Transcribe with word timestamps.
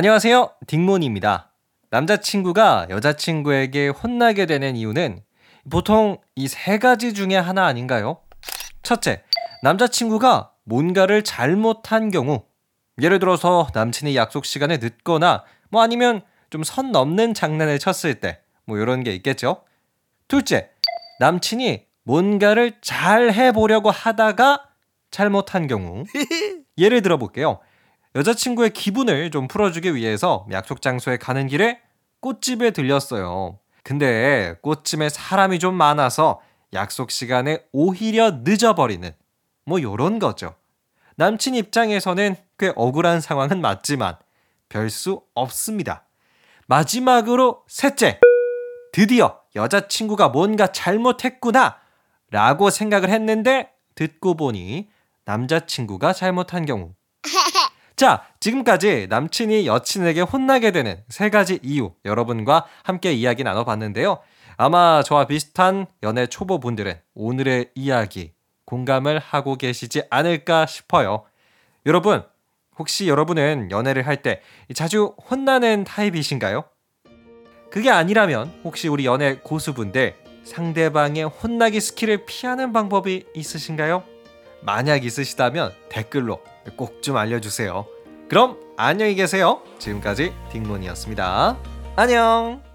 안녕하세요. 0.00 0.50
딩몬입니다. 0.66 1.52
남자친구가 1.88 2.88
여자친구에게 2.90 3.88
혼나게 3.88 4.44
되는 4.44 4.76
이유는 4.76 5.22
보통 5.70 6.18
이 6.34 6.48
세 6.48 6.76
가지 6.78 7.14
중에 7.14 7.34
하나 7.38 7.64
아닌가요? 7.64 8.18
첫째, 8.82 9.22
남자친구가 9.62 10.52
뭔가를 10.64 11.24
잘못한 11.24 12.10
경우. 12.10 12.42
예를 13.00 13.18
들어서 13.20 13.68
남친이 13.72 14.14
약속 14.16 14.44
시간에 14.44 14.76
늦거나 14.76 15.44
뭐 15.70 15.80
아니면 15.80 16.20
좀 16.50 16.62
선 16.62 16.92
넘는 16.92 17.32
장난을 17.32 17.78
쳤을 17.78 18.16
때 18.20 18.40
뭐 18.66 18.76
이런 18.76 19.02
게 19.02 19.14
있겠죠. 19.14 19.62
둘째, 20.28 20.68
남친이 21.20 21.86
뭔가를 22.02 22.80
잘 22.82 23.32
해보려고 23.32 23.90
하다가 23.90 24.62
잘못한 25.10 25.68
경우. 25.68 26.04
예를 26.76 27.00
들어 27.00 27.16
볼게요. 27.16 27.60
여자친구의 28.16 28.70
기분을 28.70 29.30
좀 29.30 29.46
풀어주기 29.46 29.94
위해서 29.94 30.46
약속 30.50 30.80
장소에 30.80 31.18
가는 31.18 31.46
길에 31.46 31.80
꽃집에 32.20 32.70
들렸어요. 32.70 33.58
근데 33.82 34.56
꽃집에 34.62 35.10
사람이 35.10 35.58
좀 35.58 35.74
많아서 35.74 36.40
약속 36.72 37.10
시간에 37.10 37.62
오히려 37.72 38.40
늦어버리는 38.42 39.12
뭐 39.66 39.82
요런 39.82 40.18
거죠. 40.18 40.54
남친 41.16 41.54
입장에서는 41.54 42.36
꽤 42.58 42.72
억울한 42.74 43.20
상황은 43.20 43.60
맞지만 43.60 44.16
별 44.70 44.88
수 44.88 45.22
없습니다. 45.34 46.06
마지막으로 46.68 47.64
셋째. 47.68 48.18
드디어 48.92 49.40
여자친구가 49.54 50.30
뭔가 50.30 50.72
잘못했구나 50.72 51.76
라고 52.30 52.70
생각을 52.70 53.10
했는데 53.10 53.70
듣고 53.94 54.34
보니 54.34 54.88
남자친구가 55.26 56.14
잘못한 56.14 56.64
경우. 56.64 56.94
자, 57.96 58.26
지금까지 58.40 59.06
남친이 59.08 59.66
여친에게 59.66 60.20
혼나게 60.20 60.70
되는 60.70 61.02
세 61.08 61.30
가지 61.30 61.58
이유 61.62 61.92
여러분과 62.04 62.66
함께 62.82 63.12
이야기 63.12 63.42
나눠봤는데요. 63.42 64.18
아마 64.58 65.02
저와 65.02 65.26
비슷한 65.26 65.86
연애 66.02 66.26
초보 66.26 66.60
분들은 66.60 66.94
오늘의 67.14 67.70
이야기 67.74 68.32
공감을 68.66 69.18
하고 69.18 69.56
계시지 69.56 70.02
않을까 70.10 70.66
싶어요. 70.66 71.24
여러분, 71.86 72.22
혹시 72.78 73.08
여러분은 73.08 73.70
연애를 73.70 74.06
할 74.06 74.16
때 74.22 74.42
자주 74.74 75.14
혼나는 75.30 75.84
타입이신가요? 75.84 76.64
그게 77.70 77.90
아니라면 77.90 78.52
혹시 78.64 78.88
우리 78.88 79.06
연애 79.06 79.36
고수분들 79.36 80.14
상대방의 80.44 81.24
혼나기 81.24 81.80
스킬을 81.80 82.26
피하는 82.26 82.72
방법이 82.74 83.24
있으신가요? 83.34 84.04
만약 84.66 85.04
있으시다면 85.04 85.72
댓글로 85.88 86.40
꼭 86.76 87.00
좀 87.00 87.16
알려주세요. 87.16 87.86
그럼 88.28 88.58
안녕히 88.76 89.14
계세요. 89.14 89.62
지금까지 89.78 90.34
딩몬이었습니다. 90.50 91.56
안녕! 91.94 92.65